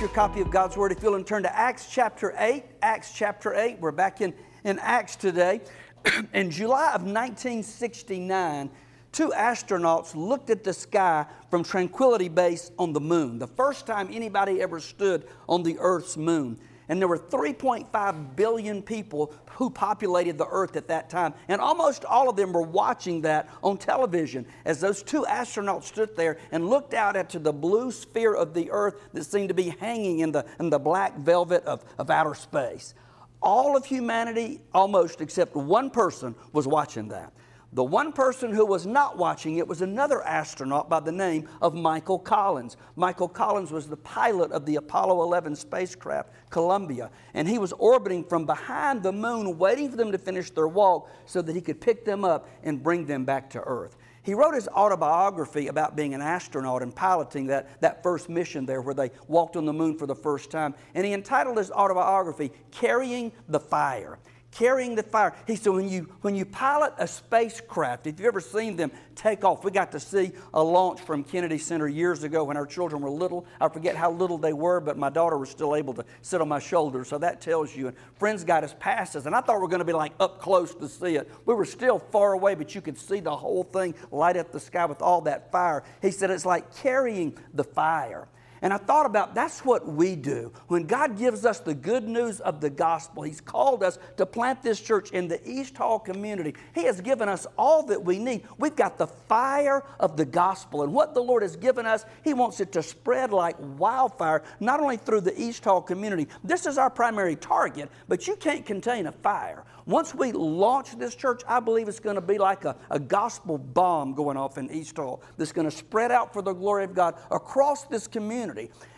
[0.00, 2.62] Your copy of God's Word if you'll and turn to Acts chapter 8.
[2.82, 3.80] Acts chapter 8.
[3.80, 4.32] We're back in,
[4.62, 5.60] in Acts today.
[6.32, 8.70] in July of 1969,
[9.10, 13.40] two astronauts looked at the sky from Tranquility Base on the moon.
[13.40, 16.60] The first time anybody ever stood on the Earth's moon.
[16.88, 21.34] And there were 3.5 billion people who populated the earth at that time.
[21.48, 26.16] And almost all of them were watching that on television as those two astronauts stood
[26.16, 29.70] there and looked out into the blue sphere of the earth that seemed to be
[29.80, 32.94] hanging in the, in the black velvet of, of outer space.
[33.40, 37.32] All of humanity, almost except one person, was watching that.
[37.74, 41.74] The one person who was not watching it was another astronaut by the name of
[41.74, 42.78] Michael Collins.
[42.96, 48.24] Michael Collins was the pilot of the Apollo 11 spacecraft, Columbia, and he was orbiting
[48.24, 51.78] from behind the moon, waiting for them to finish their walk so that he could
[51.78, 53.98] pick them up and bring them back to Earth.
[54.22, 58.80] He wrote his autobiography about being an astronaut and piloting that, that first mission there
[58.80, 60.74] where they walked on the moon for the first time.
[60.94, 64.18] And he entitled his autobiography, Carrying the Fire
[64.52, 65.34] carrying the fire.
[65.46, 69.44] He said, when you, when you pilot a spacecraft, if you've ever seen them take
[69.44, 73.02] off, we got to see a launch from Kennedy Center years ago when our children
[73.02, 73.46] were little.
[73.60, 76.48] I forget how little they were, but my daughter was still able to sit on
[76.48, 77.88] my shoulder, so that tells you.
[77.88, 80.12] And friends got us past us, and I thought we were going to be like
[80.18, 81.30] up close to see it.
[81.44, 84.60] We were still far away, but you could see the whole thing light up the
[84.60, 85.84] sky with all that fire.
[86.02, 88.28] He said, it's like carrying the fire.
[88.62, 90.52] And I thought about that's what we do.
[90.68, 94.62] When God gives us the good news of the gospel, He's called us to plant
[94.62, 96.54] this church in the East Hall community.
[96.74, 98.44] He has given us all that we need.
[98.58, 100.82] We've got the fire of the gospel.
[100.82, 104.80] And what the Lord has given us, He wants it to spread like wildfire, not
[104.80, 106.28] only through the East Hall community.
[106.42, 109.64] This is our primary target, but you can't contain a fire.
[109.88, 113.56] Once we launch this church, I believe it's going to be like a, a gospel
[113.56, 116.94] bomb going off in East Hall that's going to spread out for the glory of
[116.94, 118.47] God across this community.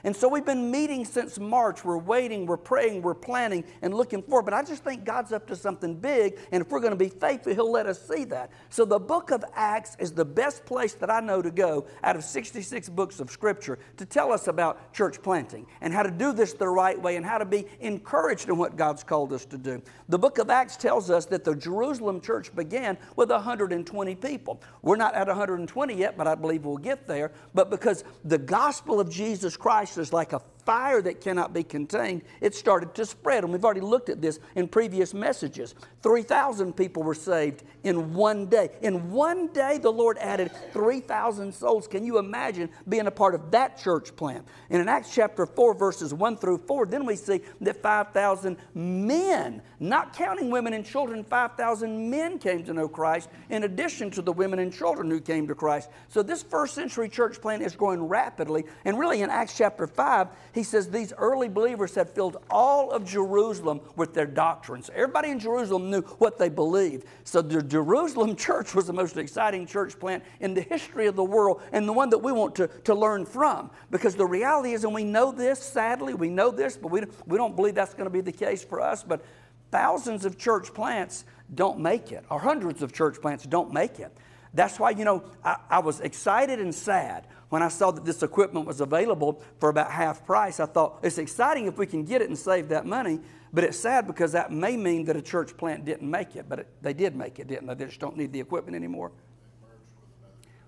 [0.05, 1.85] And so we've been meeting since March.
[1.85, 4.45] We're waiting, we're praying, we're planning, and looking forward.
[4.45, 7.09] But I just think God's up to something big, and if we're going to be
[7.09, 8.51] faithful, He'll let us see that.
[8.69, 12.17] So the book of Acts is the best place that I know to go out
[12.17, 16.33] of 66 books of Scripture to tell us about church planting and how to do
[16.33, 19.59] this the right way and how to be encouraged in what God's called us to
[19.59, 19.83] do.
[20.09, 24.63] The book of Acts tells us that the Jerusalem church began with 120 people.
[24.83, 27.33] We're not at 120 yet, but I believe we'll get there.
[27.55, 32.23] But because the gospel of Jesus Christ is like a fire that cannot be contained,
[32.41, 33.45] it started to spread.
[33.45, 35.75] And we've already looked at this in previous messages.
[36.03, 38.71] 3,000 people were saved in one day.
[38.83, 41.87] In one day, the Lord added 3,000 souls.
[41.87, 44.47] Can you imagine being a part of that church plant?
[44.71, 49.63] And in Acts chapter 4, verses 1 through 4, then we see that 5,000 men,
[49.79, 54.33] not counting women and children, 5,000 men came to know Christ in addition to the
[54.33, 55.91] women and children who came to Christ.
[56.09, 58.65] So this first century church plant is growing rapidly.
[58.85, 63.05] And really, in Acts chapter 5, he says these early believers had filled all of
[63.05, 64.91] Jerusalem with their doctrines.
[64.95, 67.05] Everybody in Jerusalem knew what they believed.
[67.25, 71.25] So the Jerusalem church was the most exciting church plant in the history of the
[71.25, 73.71] world and the one that we want to, to learn from.
[73.91, 77.37] Because the reality is, and we know this, sadly, we know this, but we, we
[77.37, 79.03] don't believe that's going to be the case for us.
[79.05, 79.25] But
[79.71, 81.25] thousands of church plants
[81.55, 84.13] don't make it, or hundreds of church plants don't make it.
[84.53, 88.23] That's why, you know, I, I was excited and sad when I saw that this
[88.23, 92.23] equipment was available for about half price, I thought it's exciting if we can get
[92.23, 93.21] it and save that money,
[93.53, 96.61] but it's sad because that may mean that a church plant didn't make it, but
[96.61, 97.75] it, they did make it, didn't they?
[97.75, 99.11] They just don't need the equipment anymore.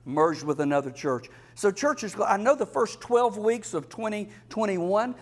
[0.04, 1.28] Merged with another church.
[1.54, 5.14] So, churches, I know the first 12 weeks of 2021,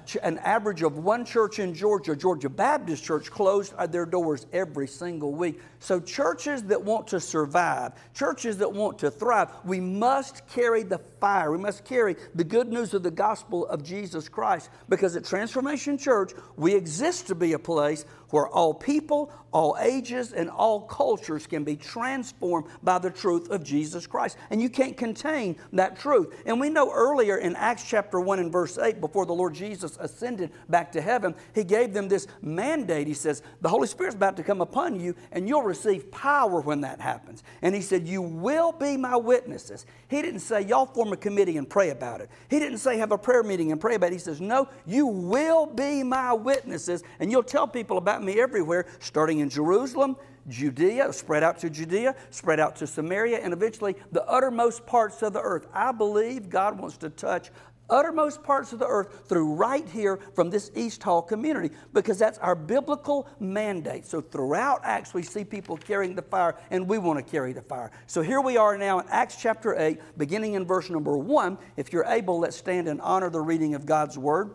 [0.00, 4.46] ch- an average of one church in Georgia, Georgia Baptist Church, closed uh, their doors
[4.52, 5.60] every single week.
[5.78, 10.98] So, churches that want to survive, churches that want to thrive, we must carry the
[10.98, 11.50] fire.
[11.50, 15.96] We must carry the good news of the gospel of Jesus Christ because at Transformation
[15.96, 21.46] Church, we exist to be a place where all people, all ages, and all cultures
[21.46, 24.36] can be transformed by the truth of Jesus Christ.
[24.50, 26.42] And you can't contain that truth.
[26.46, 29.96] And we know earlier in Acts chapter 1 and verse 8, before the Lord Jesus
[30.00, 33.06] ascended back to heaven, He gave them this mandate.
[33.06, 36.82] He says, The Holy Spirit's about to come upon you, and you'll receive power when
[36.82, 37.42] that happens.
[37.62, 39.86] And He said, You will be my witnesses.
[40.08, 42.28] He didn't say, Y'all form a committee and pray about it.
[42.50, 44.12] He didn't say, Have a prayer meeting and pray about it.
[44.12, 48.86] He says, No, you will be my witnesses, and you'll tell people about me everywhere,
[49.00, 50.16] starting in Jerusalem,
[50.48, 55.32] Judea, spread out to Judea, spread out to Samaria, and eventually the uttermost parts of
[55.32, 55.66] the earth.
[55.72, 57.50] I believe God wants to touch
[57.90, 62.38] uttermost parts of the earth through right here from this East Hall community because that's
[62.38, 64.06] our biblical mandate.
[64.06, 67.62] So throughout Acts, we see people carrying the fire, and we want to carry the
[67.62, 67.90] fire.
[68.06, 71.58] So here we are now in Acts chapter 8, beginning in verse number 1.
[71.76, 74.50] If you're able, let's stand and honor the reading of God's word.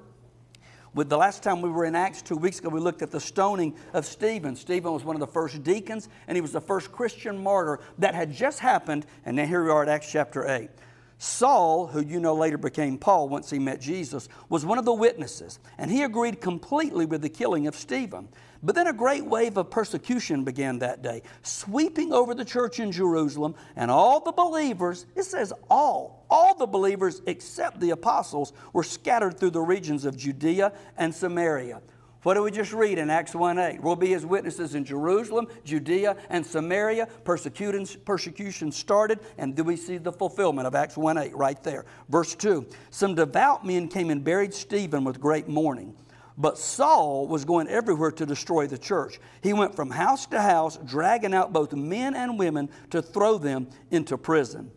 [0.94, 3.20] With the last time we were in Acts two weeks ago, we looked at the
[3.20, 4.56] stoning of Stephen.
[4.56, 8.14] Stephen was one of the first deacons, and he was the first Christian martyr that
[8.14, 9.08] had just happened.
[9.26, 10.70] And now here we are at Acts chapter 8.
[11.18, 14.94] Saul, who you know later became Paul once he met Jesus, was one of the
[14.94, 18.28] witnesses, and he agreed completely with the killing of Stephen.
[18.64, 22.94] But then a great wave of persecution began that day, sweeping over the church in
[22.94, 28.84] Jerusalem, and all the believers, it says all, all the believers except the apostles, were
[28.84, 31.82] scattered through the regions of Judea and Samaria.
[32.24, 33.82] What do we just read in Acts 1 8?
[33.82, 37.08] We'll be his witnesses in Jerusalem, Judea, and Samaria.
[37.26, 41.84] Persecution, persecution started, and do we see the fulfillment of Acts 1 8 right there?
[42.08, 45.94] Verse 2 Some devout men came and buried Stephen with great mourning.
[46.38, 49.20] But Saul was going everywhere to destroy the church.
[49.42, 53.68] He went from house to house, dragging out both men and women to throw them
[53.92, 54.72] into prison.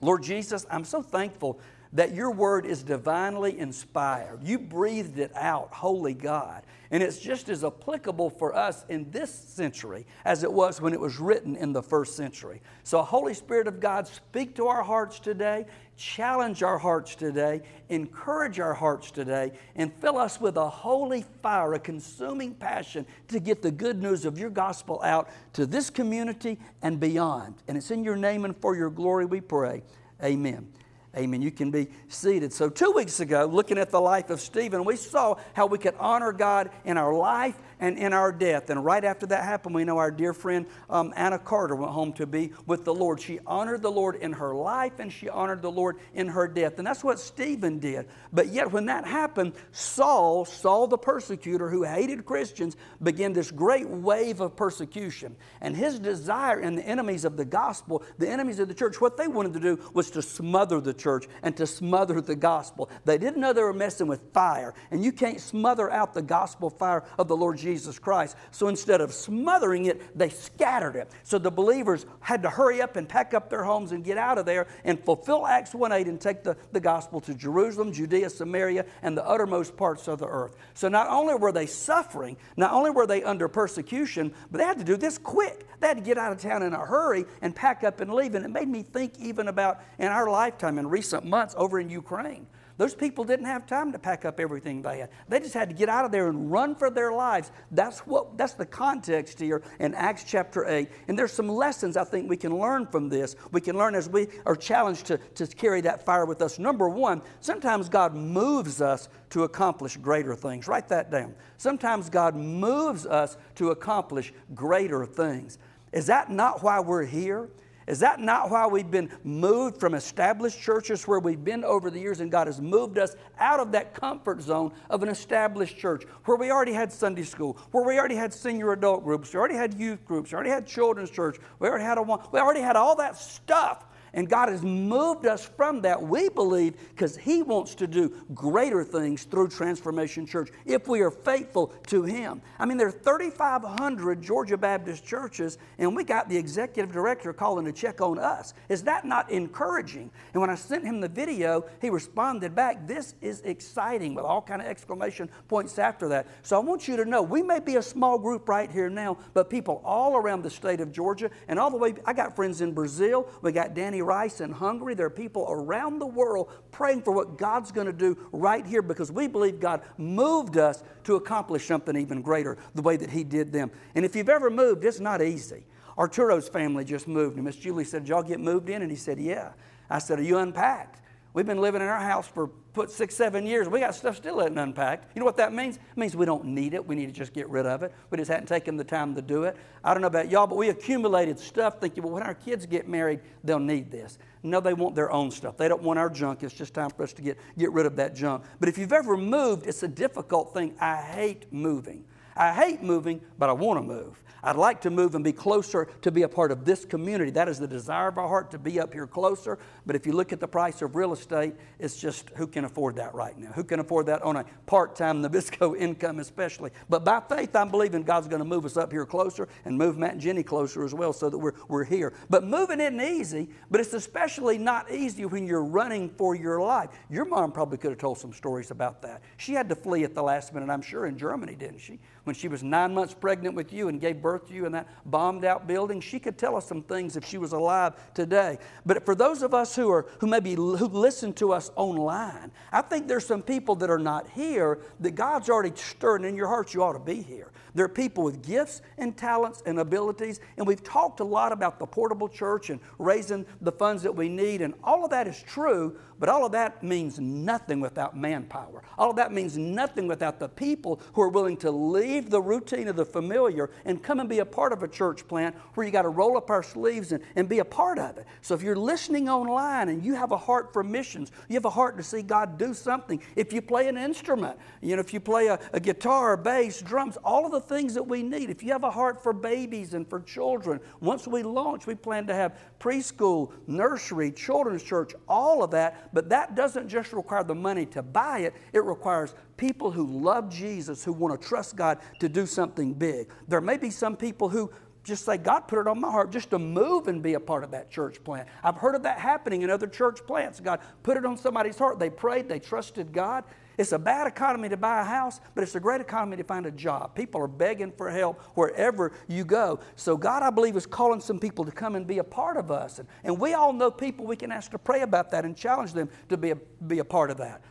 [0.00, 1.60] Lord Jesus, I'm so thankful
[1.92, 4.42] that your word is divinely inspired.
[4.42, 6.62] You breathed it out, holy God.
[6.92, 11.00] And it's just as applicable for us in this century as it was when it
[11.00, 12.60] was written in the first century.
[12.84, 15.64] So, Holy Spirit of God, speak to our hearts today,
[15.96, 21.72] challenge our hearts today, encourage our hearts today, and fill us with a holy fire,
[21.72, 26.58] a consuming passion to get the good news of your gospel out to this community
[26.82, 27.54] and beyond.
[27.68, 29.82] And it's in your name and for your glory we pray.
[30.22, 30.68] Amen.
[31.14, 31.42] Amen.
[31.42, 32.54] You can be seated.
[32.54, 35.94] So, two weeks ago, looking at the life of Stephen, we saw how we could
[35.98, 38.70] honor God in our life and in our death.
[38.70, 42.12] And right after that happened, we know our dear friend um, Anna Carter went home
[42.12, 43.20] to be with the Lord.
[43.20, 46.78] She honored the Lord in her life and she honored the Lord in her death.
[46.78, 48.06] And that's what Stephen did.
[48.32, 53.88] But yet, when that happened, Saul, Saul the persecutor who hated Christians, began this great
[53.88, 55.34] wave of persecution.
[55.60, 59.16] And his desire and the enemies of the gospel, the enemies of the church, what
[59.16, 62.88] they wanted to do was to smother the church and to smother the gospel.
[63.04, 64.72] They didn't know they were messing with fire.
[64.92, 68.36] And you can't smother out the gospel fire of the Lord Jesus Jesus Christ.
[68.50, 71.10] So instead of smothering it, they scattered it.
[71.22, 74.36] So the believers had to hurry up and pack up their homes and get out
[74.36, 78.28] of there and fulfill Acts 1 8 and take the, the gospel to Jerusalem, Judea,
[78.28, 80.54] Samaria, and the uttermost parts of the earth.
[80.74, 84.78] So not only were they suffering, not only were they under persecution, but they had
[84.78, 85.66] to do this quick.
[85.80, 88.34] They had to get out of town in a hurry and pack up and leave.
[88.34, 91.88] And it made me think even about in our lifetime in recent months over in
[91.88, 92.46] Ukraine.
[92.78, 95.10] Those people didn't have time to pack up everything they had.
[95.28, 97.52] They just had to get out of there and run for their lives.
[97.70, 100.88] That's what that's the context here in Acts chapter 8.
[101.08, 103.36] And there's some lessons I think we can learn from this.
[103.50, 106.58] We can learn as we are challenged to, to carry that fire with us.
[106.58, 110.66] Number one, sometimes God moves us to accomplish greater things.
[110.66, 111.34] Write that down.
[111.58, 115.58] Sometimes God moves us to accomplish greater things.
[115.92, 117.50] Is that not why we're here?
[117.86, 121.98] Is that not why we've been moved from established churches where we've been over the
[121.98, 126.04] years and God has moved us out of that comfort zone of an established church
[126.24, 129.56] where we already had Sunday school, where we already had senior adult groups, we already
[129.56, 132.76] had youth groups, we already had children's church, we already had a we already had
[132.76, 137.74] all that stuff and God has moved us from that, we believe, because He wants
[137.76, 142.42] to do greater things through Transformation Church if we are faithful to Him.
[142.58, 147.64] I mean, there are 3,500 Georgia Baptist churches, and we got the executive director calling
[147.64, 148.54] to check on us.
[148.68, 150.10] Is that not encouraging?
[150.32, 154.42] And when I sent him the video, he responded back, This is exciting, with all
[154.42, 156.26] kind of exclamation points after that.
[156.42, 159.16] So I want you to know, we may be a small group right here now,
[159.34, 162.60] but people all around the state of Georgia and all the way, I got friends
[162.60, 164.94] in Brazil, we got Danny Rice in Hungary.
[164.94, 168.82] There are people around the world praying for what God's going to do right here
[168.82, 173.24] because we believe God moved us to accomplish something even greater the way that He
[173.24, 173.70] did them.
[173.94, 175.64] And if you've ever moved, it's not easy.
[175.98, 178.82] Arturo's family just moved, and Miss Julie said, Y'all get moved in?
[178.82, 179.52] And he said, Yeah.
[179.90, 181.01] I said, Are you unpacked?
[181.34, 183.66] We've been living in our house for put six, seven years.
[183.66, 185.14] We got stuff still isn't unpacked.
[185.14, 185.76] You know what that means?
[185.76, 186.86] It means we don't need it.
[186.86, 187.92] We need to just get rid of it.
[188.10, 189.56] We just hadn't taken the time to do it.
[189.82, 192.86] I don't know about y'all, but we accumulated stuff thinking, well, when our kids get
[192.86, 194.18] married, they'll need this.
[194.42, 195.56] No, they want their own stuff.
[195.56, 196.42] They don't want our junk.
[196.42, 198.44] It's just time for us to get, get rid of that junk.
[198.60, 200.74] But if you've ever moved, it's a difficult thing.
[200.80, 202.04] I hate moving.
[202.36, 204.22] I hate moving, but I want to move.
[204.44, 207.30] I'd like to move and be closer to be a part of this community.
[207.30, 209.56] That is the desire of our heart to be up here closer.
[209.86, 212.96] But if you look at the price of real estate, it's just who can afford
[212.96, 213.52] that right now?
[213.52, 216.72] Who can afford that on a part time Nabisco income, especially?
[216.88, 219.96] But by faith, I'm believing God's going to move us up here closer and move
[219.96, 222.12] Matt and Jenny closer as well so that we're, we're here.
[222.28, 226.90] But moving isn't easy, but it's especially not easy when you're running for your life.
[227.08, 229.22] Your mom probably could have told some stories about that.
[229.36, 232.00] She had to flee at the last minute, I'm sure, in Germany, didn't she?
[232.24, 234.88] When she was nine months pregnant with you and gave birth to you in that
[235.10, 236.00] bombed out building.
[236.00, 238.58] She could tell us some things if she was alive today.
[238.86, 242.82] But for those of us who are who maybe who listen to us online, I
[242.82, 246.74] think there's some people that are not here that God's already stirring in your hearts.
[246.74, 247.50] You ought to be here.
[247.74, 251.78] There are people with gifts and talents and abilities, and we've talked a lot about
[251.78, 255.42] the portable church and raising the funds that we need, and all of that is
[255.42, 258.82] true, but all of that means nothing without manpower.
[258.96, 262.86] All of that means nothing without the people who are willing to leave the routine
[262.86, 265.90] of the familiar and come and be a part of a church plant where you
[265.90, 268.26] got to roll up our sleeves and, and be a part of it.
[268.40, 271.70] So if you're listening online and you have a heart for missions, you have a
[271.70, 275.18] heart to see God do something, if you play an instrument, you know, if you
[275.18, 278.50] play a, a guitar, bass, drums, all of the things that we need.
[278.50, 282.26] If you have a heart for babies and for children, once we launch, we plan
[282.26, 286.12] to have preschool, nursery, children's church, all of that.
[286.12, 290.48] But that doesn't just require the money to buy it, it requires people who love
[290.48, 293.30] Jesus, who want to trust God to do something big.
[293.48, 294.70] There may be some people who
[295.04, 297.64] just say, God put it on my heart just to move and be a part
[297.64, 298.48] of that church plant.
[298.62, 300.60] I've heard of that happening in other church plants.
[300.60, 301.98] God put it on somebody's heart.
[301.98, 303.44] They prayed, they trusted God,
[303.78, 306.66] it's a bad economy to buy a house, but it's a great economy to find
[306.66, 307.14] a job.
[307.14, 309.80] People are begging for help wherever you go.
[309.96, 312.70] So, God, I believe, is calling some people to come and be a part of
[312.70, 312.98] us.
[312.98, 315.92] And, and we all know people we can ask to pray about that and challenge
[315.92, 317.62] them to be a, be a part of that.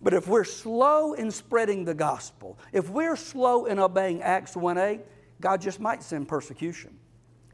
[0.00, 4.78] But if we're slow in spreading the gospel, if we're slow in obeying Acts 1
[4.78, 5.00] 8,
[5.40, 6.97] God just might send persecution.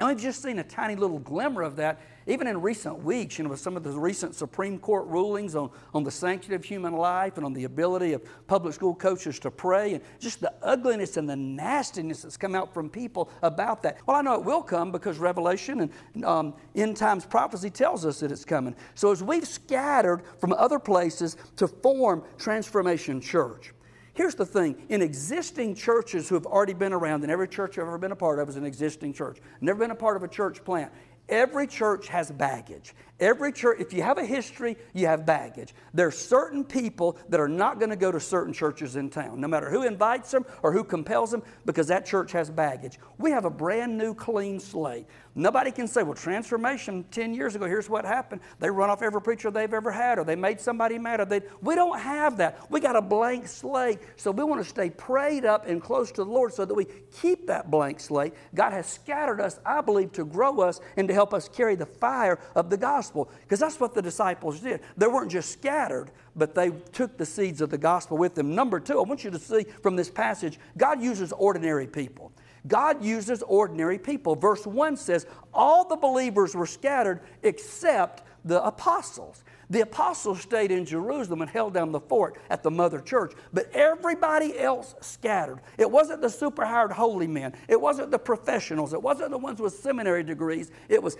[0.01, 3.45] And we've just seen a tiny little glimmer of that even in recent weeks, you
[3.45, 6.95] know, with some of the recent Supreme Court rulings on, on the sanctity of human
[6.95, 11.17] life and on the ability of public school coaches to pray and just the ugliness
[11.17, 13.99] and the nastiness that's come out from people about that.
[14.07, 18.21] Well, I know it will come because Revelation and um, end times prophecy tells us
[18.21, 18.75] that it's coming.
[18.95, 23.73] So as we've scattered from other places to form Transformation Church,
[24.15, 27.87] Here's the thing in existing churches who have already been around, and every church I've
[27.87, 30.29] ever been a part of is an existing church, never been a part of a
[30.29, 30.93] church plant.
[31.29, 32.95] Every church has baggage.
[33.21, 35.73] Every church, if you have a history, you have baggage.
[35.93, 39.41] There are certain people that are not going to go to certain churches in town,
[39.41, 42.99] no matter who invites them or who compels them, because that church has baggage.
[43.19, 45.07] We have a brand new, clean slate.
[45.37, 48.41] Nobody can say, well, transformation 10 years ago, here's what happened.
[48.59, 51.21] They run off every preacher they've ever had, or they made somebody mad.
[51.21, 52.69] Or they, we don't have that.
[52.69, 54.01] We got a blank slate.
[54.17, 56.87] So we want to stay prayed up and close to the Lord so that we
[57.21, 58.35] keep that blank slate.
[58.55, 61.87] God has scattered us, I believe, to grow us and to help us carry the
[61.87, 63.04] fire of the gospel.
[63.11, 64.81] Because that's what the disciples did.
[64.97, 68.55] They weren't just scattered, but they took the seeds of the gospel with them.
[68.55, 72.33] Number two, I want you to see from this passage, God uses ordinary people.
[72.67, 74.35] God uses ordinary people.
[74.35, 79.44] Verse 1 says, All the believers were scattered except the apostles.
[79.71, 83.71] The apostles stayed in Jerusalem and held down the fort at the mother church, but
[83.73, 85.61] everybody else scattered.
[85.79, 89.61] It wasn't the super hired holy men, it wasn't the professionals, it wasn't the ones
[89.61, 90.71] with seminary degrees.
[90.89, 91.17] It was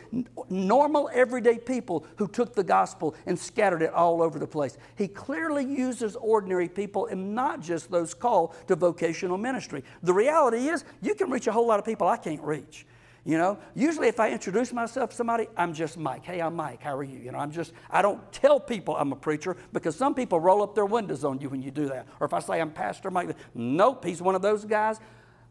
[0.49, 4.77] normal, everyday people who took the gospel and scattered it all over the place.
[4.97, 9.85] He clearly uses ordinary people and not just those called to vocational ministry.
[10.03, 12.87] The reality is, you can reach a whole lot of people I can't reach.
[13.27, 16.27] You know, usually if I introduce myself to somebody, I'm just Mike.
[16.27, 16.83] Hey, I'm Mike.
[16.83, 17.19] How are you?
[17.19, 20.63] You know, I'm just, I don't tell people I'm a preacher because some people roll
[20.63, 22.07] up their windows on you when you do that.
[22.21, 25.01] Or if I say I'm Pastor Mike, nope, he's one of those guys.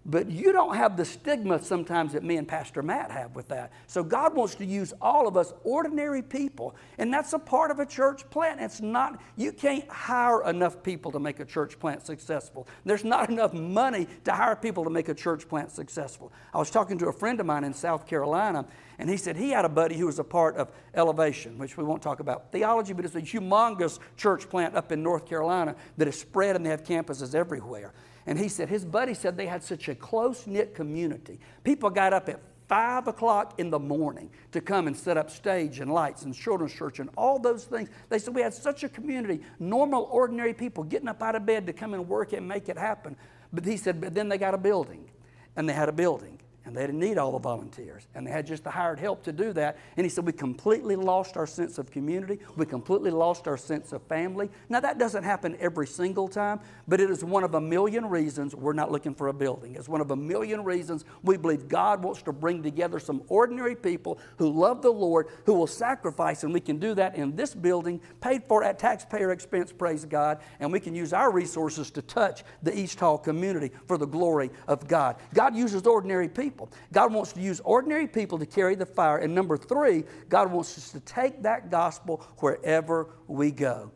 [0.05, 3.71] But you don't have the stigma sometimes that me and Pastor Matt have with that.
[3.87, 7.79] So God wants to use all of us, ordinary people, and that's a part of
[7.79, 8.59] a church plant.
[8.59, 12.67] It's not, you can't hire enough people to make a church plant successful.
[12.83, 16.33] There's not enough money to hire people to make a church plant successful.
[16.53, 18.65] I was talking to a friend of mine in South Carolina,
[18.99, 21.83] and he said he had a buddy who was a part of Elevation, which we
[21.85, 26.09] won't talk about theology, but it's a humongous church plant up in North Carolina that
[26.09, 27.93] is spread and they have campuses everywhere.
[28.25, 31.39] And he said his buddy said they had such a close knit community.
[31.63, 35.79] People got up at five o'clock in the morning to come and set up stage
[35.79, 37.89] and lights and children's church and all those things.
[38.09, 41.67] They said we had such a community, normal, ordinary people getting up out of bed
[41.67, 43.15] to come and work and make it happen.
[43.51, 45.09] But he said, but then they got a building,
[45.55, 48.07] and they had a building, and they didn't need all the volunteers.
[48.15, 49.77] And they had just the hired help to do that.
[49.97, 52.39] And he said, We completely lost our sense of community.
[52.55, 54.49] We completely lost our sense of family.
[54.69, 58.55] Now, that doesn't happen every single time, but it is one of a million reasons
[58.55, 59.75] we're not looking for a building.
[59.75, 63.75] It's one of a million reasons we believe God wants to bring together some ordinary
[63.75, 66.43] people who love the Lord, who will sacrifice.
[66.43, 70.39] And we can do that in this building, paid for at taxpayer expense, praise God.
[70.61, 74.49] And we can use our resources to touch the East Hall community for the glory
[74.65, 75.17] of God.
[75.33, 76.79] God uses ordinary people people.
[76.91, 79.17] God wants to use ordinary people to carry the fire.
[79.17, 83.91] And number three, God wants us to take that gospel wherever we go.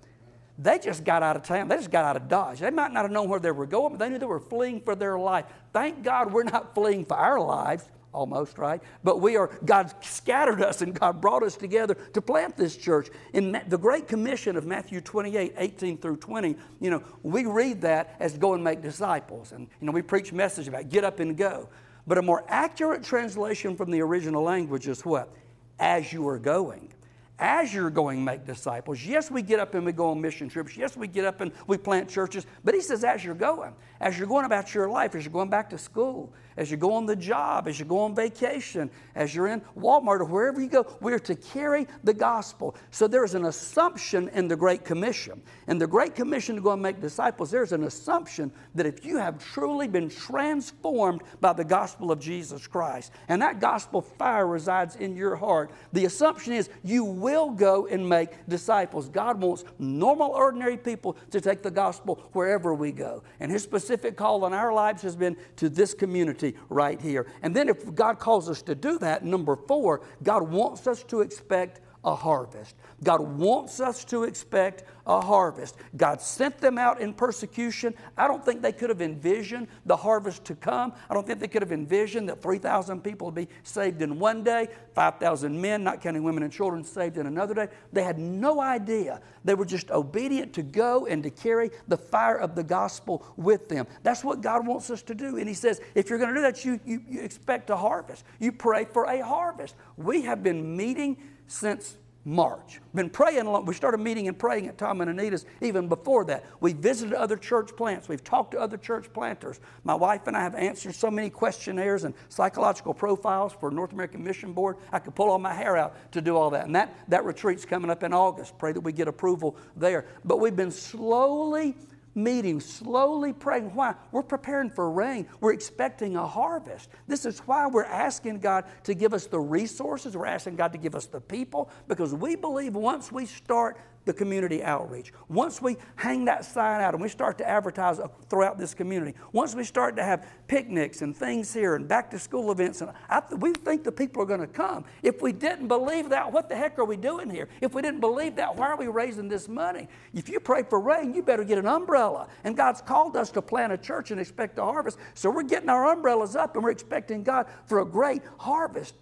[0.60, 1.68] They just got out of town.
[1.68, 2.60] They just got out of Dodge.
[2.60, 4.82] They might not have known where they were going, but they knew they were fleeing
[4.82, 5.46] for their life.
[5.72, 8.82] Thank God we're not fleeing for our lives almost, right?
[9.04, 13.10] But we are, God scattered us and God brought us together to plant this church.
[13.34, 18.16] In the Great Commission of Matthew 28, 18 through 20, you know, we read that
[18.20, 19.52] as go and make disciples.
[19.52, 21.70] And, you know, we preach message about get up and go.
[22.08, 25.34] But a more accurate translation from the original language is what?
[25.78, 26.94] As you are going.
[27.38, 29.06] As you're going, make disciples.
[29.06, 30.76] Yes, we get up and we go on mission trips.
[30.76, 32.48] Yes, we get up and we plant churches.
[32.64, 35.50] But he says, as you're going, as you're going about your life, as you're going
[35.50, 39.34] back to school, as you go on the job, as you go on vacation, as
[39.34, 42.76] you're in Walmart or wherever you go, we're to carry the gospel.
[42.90, 45.42] So there's an assumption in the Great Commission.
[45.68, 49.18] In the Great Commission to go and make disciples, there's an assumption that if you
[49.18, 54.96] have truly been transformed by the gospel of Jesus Christ, and that gospel fire resides
[54.96, 59.10] in your heart, the assumption is you will go and make disciples.
[59.10, 63.24] God wants normal, ordinary people to take the gospel wherever we go.
[63.40, 67.28] And His specific call on our lives has been to this community right here.
[67.42, 71.22] And then if God calls us to do that, number four, God wants us to
[71.22, 72.74] expect a harvest.
[73.04, 75.76] God wants us to expect a harvest.
[75.98, 77.94] God sent them out in persecution.
[78.18, 80.94] I don't think they could have envisioned the harvest to come.
[81.10, 84.42] I don't think they could have envisioned that 3,000 people would be saved in one
[84.42, 87.68] day, 5,000 men, not counting women and children, saved in another day.
[87.92, 89.20] They had no idea.
[89.44, 93.68] They were just obedient to go and to carry the fire of the gospel with
[93.68, 93.86] them.
[94.04, 95.36] That's what God wants us to do.
[95.38, 98.24] And He says, if you're going to do that, you, you, you expect a harvest.
[98.40, 99.76] You pray for a harvest.
[99.98, 102.82] We have been meeting since March.
[102.94, 106.44] Been praying We started meeting and praying at Tom and Anita's even before that.
[106.60, 108.10] We visited other church plants.
[108.10, 109.62] We've talked to other church planters.
[109.86, 114.26] My wife and I have answered so many questionnaires and psychological profiles for North American
[114.26, 114.76] Mission Board.
[114.92, 116.66] I could pull all my hair out to do all that.
[116.66, 118.58] And that, that retreat's coming up in August.
[118.58, 120.06] Pray that we get approval there.
[120.26, 121.78] But we've been slowly
[122.18, 123.74] meeting, slowly praying.
[123.76, 123.96] Why?
[124.12, 125.28] We're preparing for rain.
[125.40, 126.90] We're expecting a harvest.
[127.08, 130.18] This is why we're asking God to give us the resources.
[130.18, 134.14] We're asking God to give us the people because we believe once we start the
[134.14, 135.14] community outreach.
[135.30, 139.54] Once we hang that sign out and we start to advertise throughout this community, once
[139.54, 143.22] we start to have picnics and things here and back to school events, and I,
[143.36, 144.86] we think the people are going to come.
[145.04, 147.50] If we didn't believe that, what the heck are we doing here?
[147.62, 149.88] If we didn't believe that, why are we raising this money?
[150.14, 152.28] If you pray for rain, you better get an umbrella.
[152.44, 154.98] And God's called us to plant a church and expect a harvest.
[155.14, 158.96] So we're getting our umbrellas up and we're expecting God for a great harvest.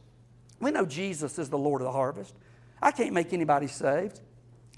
[0.60, 2.34] We know Jesus is the Lord of the harvest.
[2.82, 4.22] I can't make anybody saved.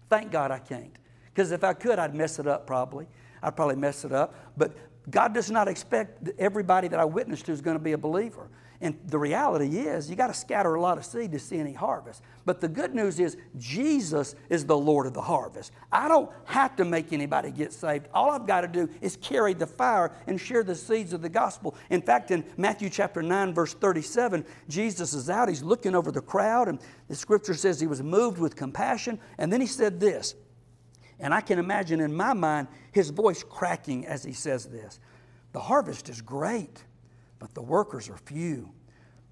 [0.10, 0.96] Thank God I can't.
[1.26, 3.08] Because if I could, I'd mess it up probably.
[3.44, 4.34] I'd probably mess it up.
[4.58, 4.76] But
[5.10, 8.50] God does not expect everybody that I witness to is going to be a believer.
[8.80, 11.74] And the reality is, you got to scatter a lot of seed to see any
[11.74, 12.22] harvest.
[12.46, 15.72] But the good news is, Jesus is the Lord of the harvest.
[15.92, 18.08] I don't have to make anybody get saved.
[18.14, 21.30] All I've got to do is carry the fire and share the seeds of the
[21.30, 21.76] gospel.
[21.90, 25.50] In fact, in Matthew chapter 9, verse 37, Jesus is out.
[25.50, 29.20] He's looking over the crowd, and the scripture says he was moved with compassion.
[29.40, 30.36] And then he said this,
[31.20, 35.00] and I can imagine in my mind his voice cracking as he says this
[35.54, 36.84] The harvest is great
[37.40, 38.72] but the workers are few.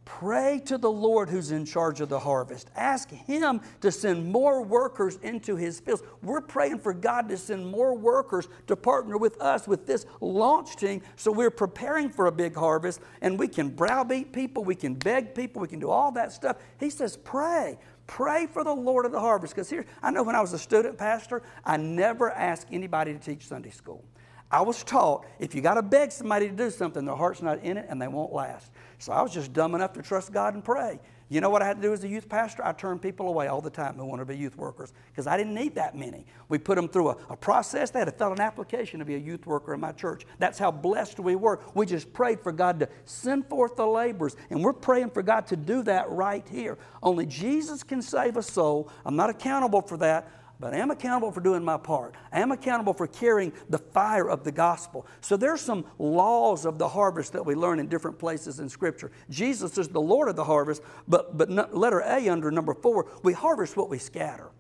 [0.05, 2.69] Pray to the Lord who's in charge of the harvest.
[2.75, 6.03] Ask Him to send more workers into His fields.
[6.21, 10.75] We're praying for God to send more workers to partner with us with this launch
[10.75, 14.93] team so we're preparing for a big harvest and we can browbeat people, we can
[14.93, 16.57] beg people, we can do all that stuff.
[16.79, 17.77] He says, Pray.
[18.07, 19.55] Pray for the Lord of the harvest.
[19.55, 23.19] Because here, I know when I was a student pastor, I never asked anybody to
[23.19, 24.05] teach Sunday school.
[24.51, 27.63] I was taught if you got to beg somebody to do something, their heart's not
[27.63, 28.71] in it and they won't last.
[28.99, 30.99] So I was just dumb enough to trust God and pray.
[31.27, 32.63] You know what I had to do as a youth pastor?
[32.63, 35.38] I turned people away all the time who wanted to be youth workers because I
[35.38, 36.23] didn't need that many.
[36.49, 37.89] We put them through a, a, process.
[37.89, 40.23] They had to fill an application to be a youth worker in my church.
[40.38, 41.60] That's how blessed we were.
[41.73, 45.47] We just prayed for God to send forth the laborers, and we're praying for God
[45.47, 46.77] to do that right here.
[47.01, 48.91] Only Jesus can save a soul.
[49.03, 50.29] I'm not accountable for that.
[50.59, 52.15] But I am accountable for doing my part.
[52.31, 55.05] I am accountable for carrying the fire of the gospel.
[55.21, 59.11] So there's some laws of the harvest that we learn in different places in Scripture.
[59.29, 63.33] Jesus is the Lord of the harvest, but, but letter A under number four, we
[63.33, 64.51] harvest what we scatter.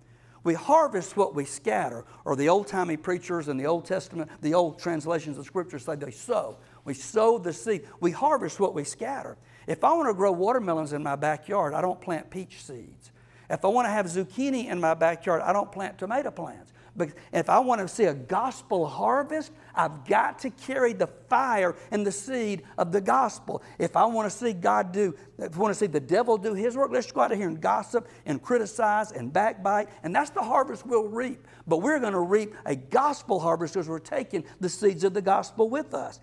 [0.43, 4.53] We harvest what we scatter, or the old timey preachers in the Old Testament, the
[4.53, 6.59] old translations of Scripture say they sow.
[6.83, 7.87] We sow the seed.
[7.99, 9.37] We harvest what we scatter.
[9.65, 13.11] If I want to grow watermelons in my backyard, I don't plant peach seeds.
[13.49, 16.73] If I want to have zucchini in my backyard, I don't plant tomato plants.
[16.97, 21.75] But if I want to see a gospel harvest, I've got to carry the fire
[21.91, 23.61] and the seed of the gospel.
[23.77, 26.53] If I want to see God do, if I want to see the devil do
[26.53, 29.89] his work, let's go out of here and gossip and criticize and backbite.
[30.03, 31.45] And that's the harvest we'll reap.
[31.67, 35.21] But we're going to reap a gospel harvest because we're taking the seeds of the
[35.21, 36.21] gospel with us.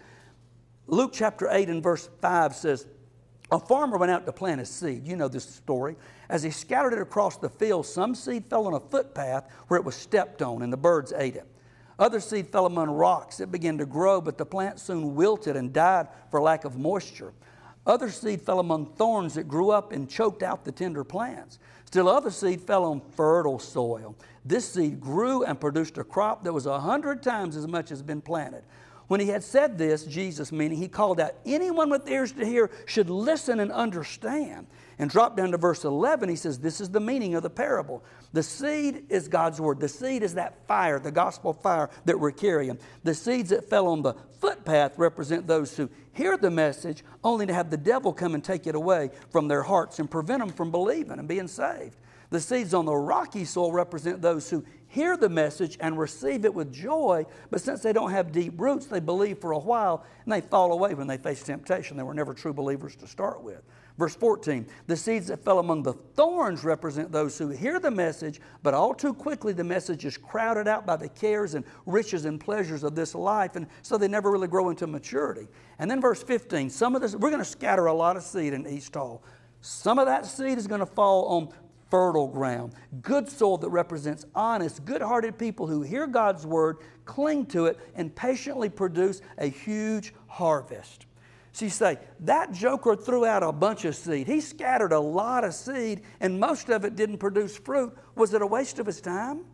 [0.87, 2.87] Luke chapter 8 and verse 5 says,
[3.53, 5.07] A farmer went out to plant his seed.
[5.07, 5.97] You know this story.
[6.31, 9.85] As he scattered it across the field, some seed fell on a footpath where it
[9.85, 11.47] was stepped on, and the birds ate it.
[11.99, 13.41] Other seed fell among rocks.
[13.41, 17.35] It began to grow, but the plant soon wilted and died for lack of moisture.
[17.87, 21.59] Other seed fell among thorns that grew up and choked out the tender plants.
[21.85, 24.17] Still, other seed fell on fertile soil.
[24.47, 27.99] This seed grew and produced a crop that was a hundred times as much as
[27.99, 28.65] had been planted.
[29.13, 32.71] When he had said this, Jesus meaning, he called out, Anyone with ears to hear
[32.87, 34.67] should listen and understand.
[34.99, 38.03] And drop down to verse 11, he says, This is the meaning of the parable.
[38.33, 39.81] The seed is God's word.
[39.81, 42.79] The seed is that fire, the gospel fire that we're carrying.
[43.05, 47.53] The seeds that fell on the footpath represent those who hear the message only to
[47.53, 50.71] have the devil come and take it away from their hearts and prevent them from
[50.71, 51.99] believing and being saved.
[52.33, 56.55] The seeds on the rocky soil represent those who hear the message and receive it
[56.55, 60.33] with joy, but since they don't have deep roots, they believe for a while and
[60.33, 61.95] they fall away when they face temptation.
[61.95, 63.61] They were never true believers to start with.
[63.99, 68.41] Verse 14 The seeds that fell among the thorns represent those who hear the message,
[68.63, 72.41] but all too quickly the message is crowded out by the cares and riches and
[72.41, 75.49] pleasures of this life, and so they never really grow into maturity.
[75.79, 78.55] And then verse 15 some of this, we're going to scatter a lot of seed
[78.55, 79.23] in East Hall.
[79.65, 81.49] Some of that seed is going to fall on
[81.93, 87.45] fertile ground, good soil that represents honest, good hearted people who hear God's word, cling
[87.45, 91.05] to it, and patiently produce a huge harvest.
[91.53, 94.27] So say, that joker threw out a bunch of seed.
[94.27, 97.95] He scattered a lot of seed, and most of it didn't produce fruit.
[98.15, 99.45] Was it a waste of his time?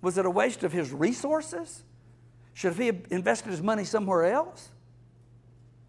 [0.00, 1.84] Was it a waste of his resources?
[2.54, 4.70] Should he have invested his money somewhere else?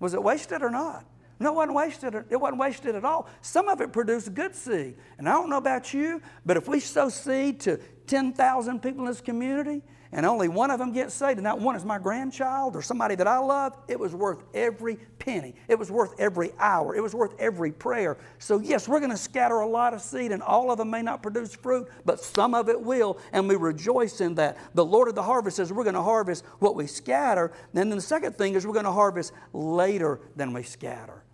[0.02, 1.06] Was it wasted or not?
[1.40, 2.16] No, it wasn't wasted.
[2.30, 3.28] It wasn't wasted at all.
[3.42, 4.96] Some of it produced good seed.
[5.18, 9.08] And I don't know about you, but if we sow seed to 10,000 people in
[9.08, 12.74] this community and only one of them gets saved, and that one is my grandchild
[12.74, 15.56] or somebody that I love, it was worth every penny.
[15.68, 16.96] It was worth every hour.
[16.96, 18.18] It was worth every prayer.
[18.40, 21.02] So, yes, we're going to scatter a lot of seed, and all of them may
[21.02, 24.58] not produce fruit, but some of it will, and we rejoice in that.
[24.74, 27.52] The Lord of the harvest says we're going to harvest what we scatter.
[27.74, 31.25] And then the second thing is we're going to harvest later than we scatter.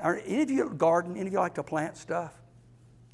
[0.00, 1.16] Are any of you garden?
[1.16, 2.34] Any of you like to plant stuff?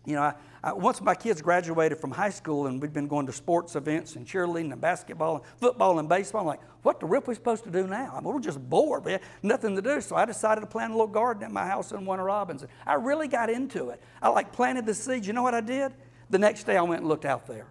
[0.07, 3.25] You know, I, I, once my kids graduated from high school and we'd been going
[3.27, 7.07] to sports events and cheerleading and basketball and football and baseball, I'm like, what the
[7.07, 8.13] rip are we supposed to do now?
[8.15, 9.05] I mean, we're just bored.
[9.05, 10.03] We had nothing to do.
[10.03, 12.67] So I decided to plant a little garden at my house in Warner Robins.
[12.87, 14.03] I really got into it.
[14.21, 15.27] I like planted the seeds.
[15.27, 15.93] You know what I did?
[16.29, 17.67] The next day I went and looked out there.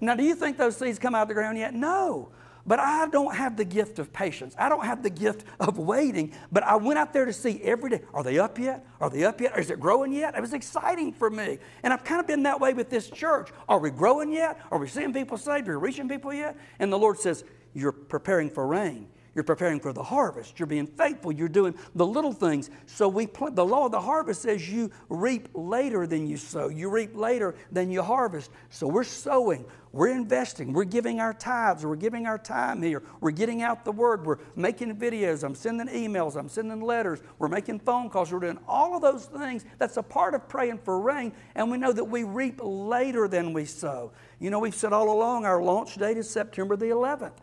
[0.00, 1.72] Now, do you think those seeds come out of the ground yet?
[1.72, 2.30] No.
[2.66, 4.54] But I don't have the gift of patience.
[4.58, 6.32] I don't have the gift of waiting.
[6.50, 8.86] But I went out there to see every day are they up yet?
[9.00, 9.58] Are they up yet?
[9.58, 10.34] Is it growing yet?
[10.34, 11.58] It was exciting for me.
[11.82, 13.50] And I've kind of been that way with this church.
[13.68, 14.58] Are we growing yet?
[14.70, 15.68] Are we seeing people saved?
[15.68, 16.56] Are we reaching people yet?
[16.78, 19.08] And the Lord says, You're preparing for rain.
[19.34, 20.58] You're preparing for the harvest.
[20.58, 21.32] You're being faithful.
[21.32, 22.70] You're doing the little things.
[22.86, 26.68] So we pl- the law of the harvest says you reap later than you sow.
[26.68, 28.50] You reap later than you harvest.
[28.70, 29.64] So we're sowing.
[29.94, 30.72] We're investing.
[30.72, 31.86] We're giving our tithes.
[31.86, 33.00] We're giving our time here.
[33.20, 34.26] We're getting out the word.
[34.26, 35.44] We're making videos.
[35.44, 36.34] I'm sending emails.
[36.34, 37.22] I'm sending letters.
[37.38, 38.32] We're making phone calls.
[38.32, 39.64] We're doing all of those things.
[39.78, 41.32] That's a part of praying for rain.
[41.54, 44.10] And we know that we reap later than we sow.
[44.40, 47.36] You know, we've said all along our launch date is September the 11th.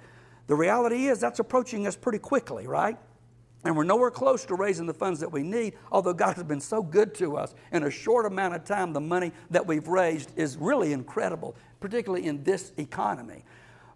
[0.47, 2.97] The reality is that's approaching us pretty quickly, right?
[3.63, 6.59] And we're nowhere close to raising the funds that we need, although God has been
[6.59, 7.53] so good to us.
[7.71, 12.25] In a short amount of time, the money that we've raised is really incredible, particularly
[12.25, 13.43] in this economy.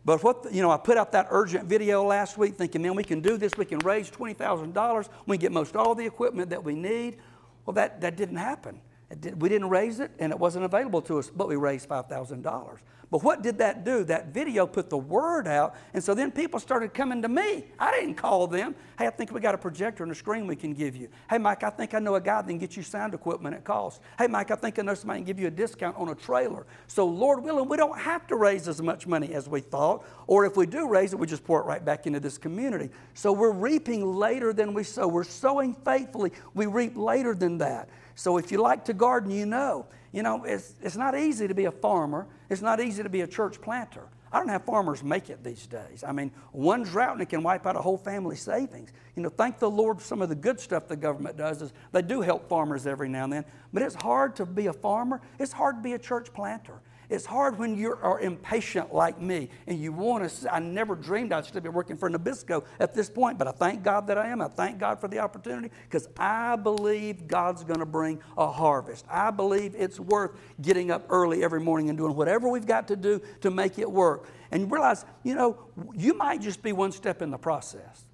[0.03, 3.03] But what, you know, I put out that urgent video last week thinking, man, we
[3.03, 3.53] can do this.
[3.57, 5.09] We can raise $20,000.
[5.25, 7.17] We can get most all the equipment that we need.
[7.65, 8.81] Well, that, that didn't happen.
[9.09, 12.77] We didn't raise it, and it wasn't available to us, but we raised $5,000.
[13.11, 14.03] But what did that do?
[14.03, 17.65] That video put the word out, and so then people started coming to me.
[17.79, 18.73] I didn't call them.
[18.97, 21.09] Hey, I think we got a projector and a screen we can give you.
[21.29, 23.63] Hey, Mike, I think I know a guy that can get you sound equipment at
[23.63, 24.01] cost.
[24.17, 26.65] Hey, Mike, I think I know somebody can give you a discount on a trailer.
[26.87, 30.45] So, Lord willing, we don't have to raise as much money as we thought, or
[30.45, 32.89] if we do raise it, we just pour it right back into this community.
[33.13, 35.07] So, we're reaping later than we sow.
[35.07, 37.87] We're sowing faithfully, we reap later than that.
[38.15, 39.85] So, if you like to garden, you know.
[40.11, 42.25] You know, it's, it's not easy to be a farmer.
[42.49, 44.07] It's not easy to be a church planter.
[44.31, 46.03] I don't have farmers make it these days.
[46.05, 48.91] I mean, one drought and it can wipe out a whole family savings.
[49.15, 51.73] You know, thank the Lord for some of the good stuff the government does is
[51.91, 53.45] they do help farmers every now and then.
[53.73, 55.21] But it's hard to be a farmer.
[55.39, 56.81] It's hard to be a church planter.
[57.09, 60.53] It's hard when you are impatient like me and you want to.
[60.53, 63.83] I never dreamed I'd still be working for Nabisco at this point, but I thank
[63.83, 64.41] God that I am.
[64.41, 69.05] I thank God for the opportunity because I believe God's going to bring a harvest.
[69.09, 72.95] I believe it's worth getting up early every morning and doing whatever we've got to
[72.95, 74.27] do to make it work.
[74.51, 75.57] And realize, you know,
[75.93, 78.05] you might just be one step in the process.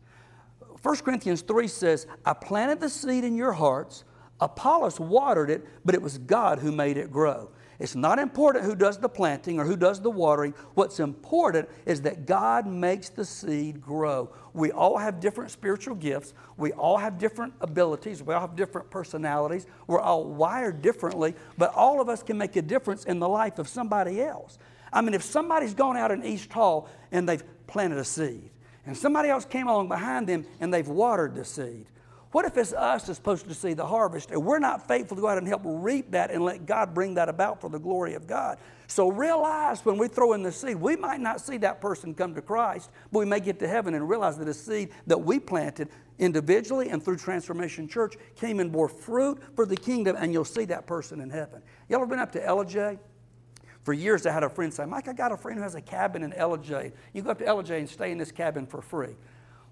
[0.81, 4.03] 1 Corinthians 3 says, I planted the seed in your hearts,
[4.39, 7.51] Apollos watered it, but it was God who made it grow.
[7.81, 10.53] It's not important who does the planting or who does the watering.
[10.75, 14.29] What's important is that God makes the seed grow.
[14.53, 16.35] We all have different spiritual gifts.
[16.57, 18.21] We all have different abilities.
[18.21, 19.65] We all have different personalities.
[19.87, 23.57] We're all wired differently, but all of us can make a difference in the life
[23.57, 24.59] of somebody else.
[24.93, 28.51] I mean, if somebody's gone out in East Hall and they've planted a seed,
[28.85, 31.87] and somebody else came along behind them and they've watered the seed,
[32.31, 35.21] what if it's us that's supposed to see the harvest and we're not faithful to
[35.21, 38.13] go out and help reap that and let God bring that about for the glory
[38.13, 38.57] of God?
[38.87, 42.33] So realize when we throw in the seed, we might not see that person come
[42.35, 45.39] to Christ, but we may get to heaven and realize that a seed that we
[45.39, 45.89] planted
[46.19, 50.65] individually and through Transformation Church came and bore fruit for the kingdom, and you'll see
[50.65, 51.61] that person in heaven.
[51.89, 52.97] Y'all ever been up to Ellijay?
[53.83, 55.81] For years, I had a friend say, Mike, I got a friend who has a
[55.81, 56.91] cabin in Ellijay.
[57.13, 59.15] You go up to Ellijay and stay in this cabin for free.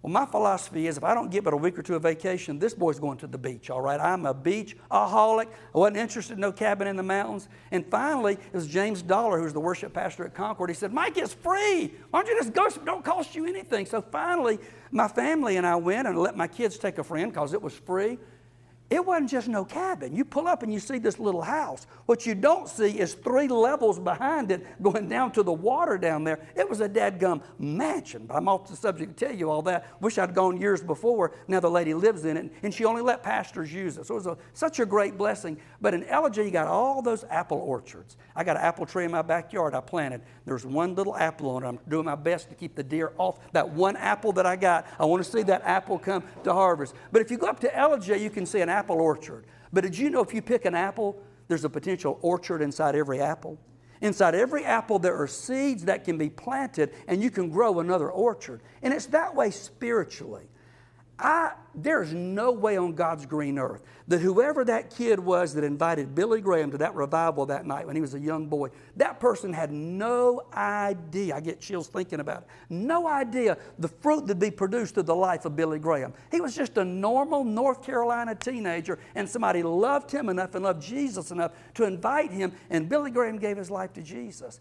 [0.01, 2.57] Well, my philosophy is if I don't get but a week or two of vacation,
[2.57, 3.99] this boy's going to the beach, all right?
[3.99, 5.47] I'm a beach beachaholic.
[5.75, 7.49] I wasn't interested in no cabin in the mountains.
[7.71, 10.69] And finally, it was James Dollar, who's the worship pastor at Concord.
[10.69, 11.93] He said, Mike, it's free.
[12.11, 12.69] Why don't you just go?
[12.85, 13.85] Don't cost you anything.
[13.85, 14.59] So finally,
[14.91, 17.73] my family and I went and let my kids take a friend because it was
[17.73, 18.17] free.
[18.89, 20.15] It wasn't just no cabin.
[20.15, 21.85] You pull up and you see this little house.
[22.07, 26.23] What you don't see is three levels behind it going down to the water down
[26.23, 26.39] there.
[26.55, 28.25] It was a dadgum mansion.
[28.25, 30.01] But I'm off the subject to tell you all that.
[30.01, 31.33] Wish I'd gone years before.
[31.47, 34.07] Now the lady lives in it, and she only let pastors use it.
[34.07, 35.57] So it was a, such a great blessing.
[35.79, 38.17] But in Ellijay, you got all those apple orchards.
[38.35, 40.21] I got an apple tree in my backyard I planted.
[40.45, 41.67] There's one little apple on it.
[41.67, 44.87] I'm doing my best to keep the deer off that one apple that I got.
[44.99, 46.95] I want to see that apple come to harvest.
[47.11, 49.45] But if you go up to Ellijay, you can see an apple orchard.
[49.71, 53.21] But did you know if you pick an apple, there's a potential orchard inside every
[53.21, 53.59] apple?
[54.01, 58.09] Inside every apple, there are seeds that can be planted, and you can grow another
[58.09, 58.61] orchard.
[58.81, 60.48] And it's that way spiritually.
[61.19, 66.15] I, there's no way on God's green earth that whoever that kid was that invited
[66.15, 69.53] Billy Graham to that revival that night when he was a young boy, that person
[69.53, 71.35] had no idea.
[71.35, 72.47] I get chills thinking about it.
[72.69, 76.13] No idea the fruit that'd be produced through the life of Billy Graham.
[76.31, 80.81] He was just a normal North Carolina teenager, and somebody loved him enough and loved
[80.81, 84.59] Jesus enough to invite him, and Billy Graham gave his life to Jesus.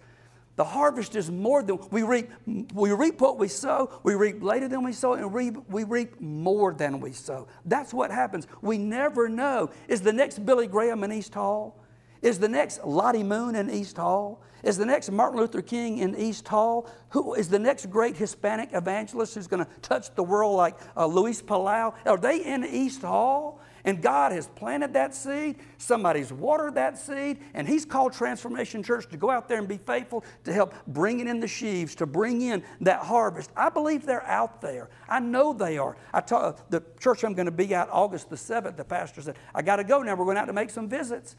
[0.58, 2.32] The harvest is more than we reap.
[2.74, 4.00] We reap what we sow.
[4.02, 7.46] We reap later than we sow, and we, we reap more than we sow.
[7.64, 8.48] That's what happens.
[8.60, 9.70] We never know.
[9.86, 11.80] Is the next Billy Graham in East Hall?
[12.22, 14.42] Is the next Lottie Moon in East Hall?
[14.64, 16.90] Is the next Martin Luther King in East Hall?
[17.10, 21.06] Who is the next great Hispanic evangelist who's going to touch the world like uh,
[21.06, 21.94] Luis Palau?
[22.04, 23.60] Are they in East Hall?
[23.88, 29.08] And God has planted that seed, somebody's watered that seed, and He's called Transformation Church
[29.08, 32.42] to go out there and be faithful to help bring in the sheaves, to bring
[32.42, 33.50] in that harvest.
[33.56, 34.90] I believe they're out there.
[35.08, 35.96] I know they are.
[36.12, 39.38] I taught the church I'm going to be at August the 7th, the pastor said,
[39.54, 40.14] I got to go now.
[40.16, 41.34] We're going out to make some visits.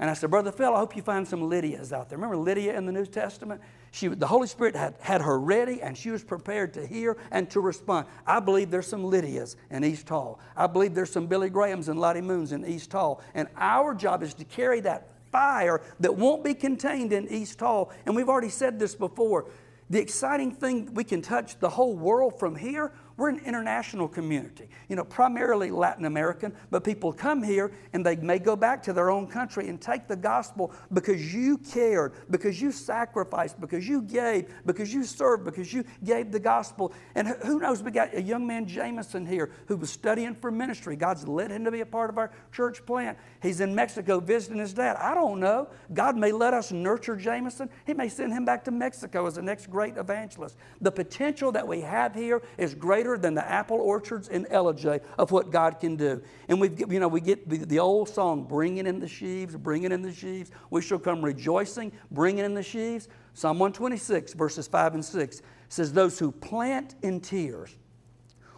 [0.00, 2.18] And I said, Brother Phil, I hope you find some Lydias out there.
[2.18, 3.60] Remember Lydia in the New Testament?
[3.92, 7.48] She, the Holy Spirit had, had her ready and she was prepared to hear and
[7.50, 8.06] to respond.
[8.26, 10.40] I believe there's some Lydias in East Hall.
[10.56, 13.20] I believe there's some Billy Grahams and Lottie Moons in East Hall.
[13.34, 17.92] And our job is to carry that fire that won't be contained in East Hall.
[18.06, 19.50] And we've already said this before.
[19.90, 22.92] The exciting thing, we can touch the whole world from here.
[23.16, 28.16] We're an international community, you know, primarily Latin American, but people come here and they
[28.16, 32.60] may go back to their own country and take the gospel because you cared, because
[32.60, 36.92] you sacrificed, because you gave, because you served, because you gave the gospel.
[37.14, 40.96] And who knows, we got a young man, Jameson, here who was studying for ministry.
[40.96, 43.18] God's led him to be a part of our church plant.
[43.42, 44.96] He's in Mexico visiting his dad.
[44.96, 45.68] I don't know.
[45.92, 47.68] God may let us nurture Jameson.
[47.86, 50.56] He may send him back to Mexico as the next great evangelist.
[50.80, 55.30] The potential that we have here is greater than the apple orchards in Ellijay of
[55.30, 56.22] what God can do.
[56.48, 59.92] And we you know, we get the, the old song, bringing in the sheaves, bringing
[59.92, 60.50] in the sheaves.
[60.70, 63.08] We shall come rejoicing, bringing in the sheaves.
[63.34, 67.76] Psalm 126, verses 5 and 6 says, Those who plant in tears,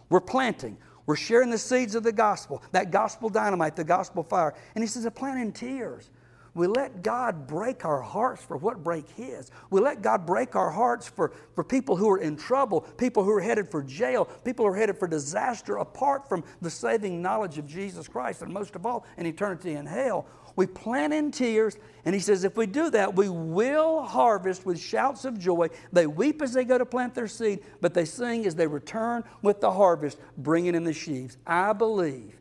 [0.09, 0.77] we're planting.
[1.05, 4.55] We're sharing the seeds of the gospel, that gospel dynamite, the gospel fire.
[4.73, 6.09] And he says, a plant in tears.
[6.55, 9.51] We let God break our hearts for what break His.
[9.69, 13.31] We let God break our hearts for, for people who are in trouble, people who
[13.31, 17.57] are headed for jail, people who are headed for disaster apart from the saving knowledge
[17.57, 20.25] of Jesus Christ, and most of all, an eternity in hell.
[20.55, 24.79] We plant in tears, and He says, if we do that, we will harvest with
[24.79, 25.67] shouts of joy.
[25.91, 29.25] They weep as they go to plant their seed, but they sing as they return
[29.41, 31.35] with the harvest, bringing in the sheaves.
[31.45, 32.39] I believe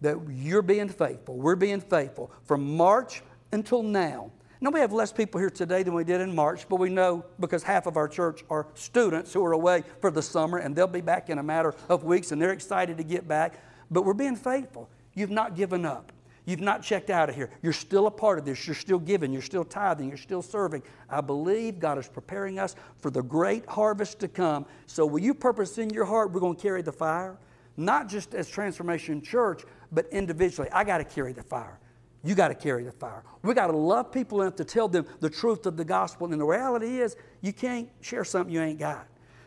[0.00, 1.36] that you're being faithful.
[1.36, 4.30] We're being faithful from March until now.
[4.60, 7.24] Now, we have less people here today than we did in March, but we know
[7.38, 10.86] because half of our church are students who are away for the summer and they'll
[10.86, 13.62] be back in a matter of weeks and they're excited to get back.
[13.90, 14.88] But we're being faithful.
[15.14, 16.10] You've not given up.
[16.46, 17.50] You've not checked out of here.
[17.60, 18.66] You're still a part of this.
[18.66, 19.32] You're still giving.
[19.32, 20.08] You're still tithing.
[20.08, 20.84] You're still serving.
[21.10, 24.64] I believe God is preparing us for the great harvest to come.
[24.86, 27.36] So, will you purpose in your heart we're going to carry the fire?
[27.76, 30.68] Not just as Transformation Church, but individually.
[30.72, 31.78] I got to carry the fire.
[32.24, 33.22] You got to carry the fire.
[33.42, 36.30] We got to love people enough to tell them the truth of the gospel.
[36.30, 39.06] And the reality is, you can't share something you ain't got.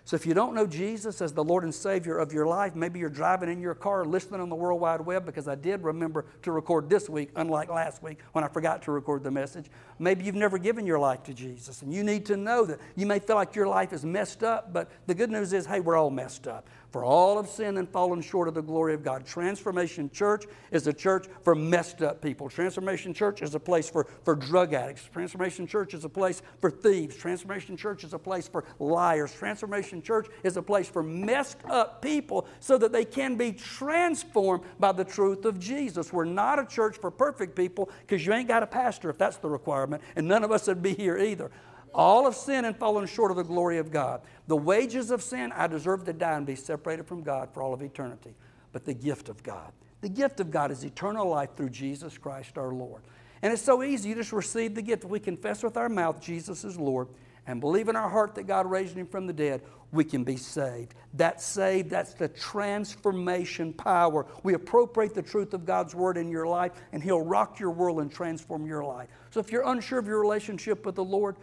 [0.09, 2.97] So if you don't know Jesus as the Lord and Savior of your life, maybe
[2.97, 6.25] you're driving in your car listening on the World Wide Web because I did remember
[6.41, 9.67] to record this week, unlike last week when I forgot to record the message.
[9.99, 12.79] Maybe you've never given your life to Jesus and you need to know that.
[12.95, 15.81] You may feel like your life is messed up, but the good news is, hey,
[15.81, 16.67] we're all messed up.
[16.91, 19.23] For all of sin and fallen short of the glory of God.
[19.23, 22.49] Transformation Church is a church for messed up people.
[22.49, 25.03] Transformation Church is a place for, for drug addicts.
[25.13, 27.15] Transformation Church is a place for thieves.
[27.15, 29.31] Transformation Church is a place for liars.
[29.31, 34.63] Transformation Church is a place for messed up people so that they can be transformed
[34.79, 36.11] by the truth of Jesus.
[36.11, 39.37] We're not a church for perfect people because you ain't got a pastor if that's
[39.37, 41.51] the requirement, and none of us would be here either.
[41.93, 44.21] All of sin and fallen short of the glory of God.
[44.47, 47.73] The wages of sin, I deserve to die and be separated from God for all
[47.73, 48.35] of eternity.
[48.71, 49.71] But the gift of God,
[50.01, 53.01] the gift of God is eternal life through Jesus Christ our Lord.
[53.41, 54.09] And it's so easy.
[54.09, 55.05] You just receive the gift.
[55.05, 57.07] We confess with our mouth Jesus is Lord
[57.47, 60.37] and believe in our heart that God raised him from the dead, we can be
[60.37, 60.93] saved.
[61.13, 64.25] That's saved, that's the transformation power.
[64.43, 67.99] We appropriate the truth of God's word in your life, and he'll rock your world
[67.99, 69.09] and transform your life.
[69.31, 71.35] So if you're unsure of your relationship with the Lord,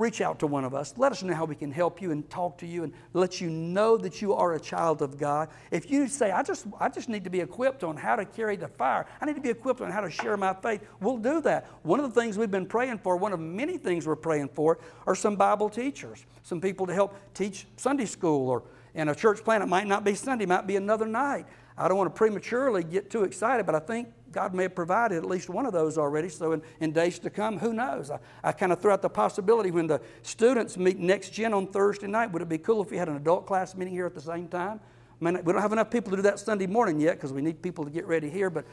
[0.00, 0.94] reach out to one of us.
[0.96, 3.50] Let us know how we can help you and talk to you and let you
[3.50, 5.50] know that you are a child of God.
[5.70, 8.56] If you say, I just, I just need to be equipped on how to carry
[8.56, 11.40] the fire, I need to be equipped on how to share my faith, we'll do
[11.42, 11.66] that.
[11.82, 14.78] One of the things we've been praying for, one of many things we're praying for,
[15.06, 18.62] are some Bible teachers, some people to help teach Sunday school or
[18.94, 19.62] in a church plan.
[19.62, 21.46] It might not be Sunday, it might be another night.
[21.76, 25.18] I don't want to prematurely get too excited, but I think God may have provided
[25.18, 26.28] at least one of those already.
[26.28, 28.10] So in, in days to come, who knows?
[28.10, 31.66] I, I kind of threw out the possibility when the students meet next gen on
[31.66, 34.14] Thursday night, would it be cool if we had an adult class meeting here at
[34.14, 34.80] the same time?
[35.20, 37.42] I mean, we don't have enough people to do that Sunday morning yet because we
[37.42, 38.64] need people to get ready here, but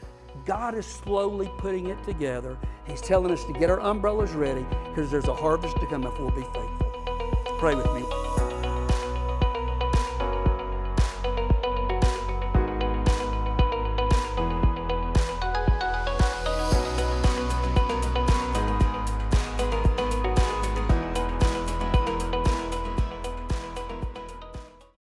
[0.46, 2.56] God is slowly putting it together.
[2.86, 6.18] He's telling us to get our umbrellas ready because there's a harvest to come if
[6.18, 7.56] we'll be faithful.
[7.58, 8.37] Pray with me.